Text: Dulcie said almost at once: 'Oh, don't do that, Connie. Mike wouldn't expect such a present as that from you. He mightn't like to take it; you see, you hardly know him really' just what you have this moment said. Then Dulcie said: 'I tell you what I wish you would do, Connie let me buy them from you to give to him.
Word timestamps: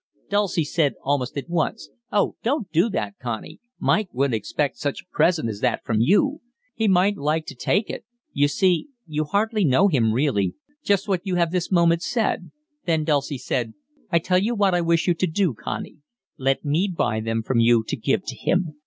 Dulcie 0.31 0.63
said 0.63 0.95
almost 1.03 1.37
at 1.37 1.47
once: 1.47 1.91
'Oh, 2.11 2.35
don't 2.41 2.71
do 2.71 2.89
that, 2.89 3.19
Connie. 3.21 3.59
Mike 3.77 4.09
wouldn't 4.11 4.33
expect 4.33 4.77
such 4.79 5.01
a 5.01 5.05
present 5.15 5.47
as 5.47 5.59
that 5.59 5.85
from 5.85 5.97
you. 6.01 6.41
He 6.73 6.87
mightn't 6.87 7.21
like 7.21 7.45
to 7.45 7.53
take 7.55 7.87
it; 7.87 8.03
you 8.33 8.47
see, 8.47 8.87
you 9.05 9.25
hardly 9.25 9.63
know 9.63 9.89
him 9.89 10.11
really' 10.11 10.55
just 10.83 11.07
what 11.07 11.21
you 11.23 11.35
have 11.35 11.51
this 11.51 11.71
moment 11.71 12.01
said. 12.01 12.49
Then 12.87 13.03
Dulcie 13.03 13.37
said: 13.37 13.75
'I 14.11 14.17
tell 14.17 14.39
you 14.39 14.55
what 14.55 14.73
I 14.73 14.81
wish 14.81 15.05
you 15.07 15.13
would 15.21 15.33
do, 15.33 15.53
Connie 15.53 15.97
let 16.35 16.65
me 16.65 16.91
buy 16.91 17.19
them 17.19 17.43
from 17.43 17.59
you 17.59 17.83
to 17.83 17.95
give 17.95 18.23
to 18.25 18.35
him. 18.35 18.79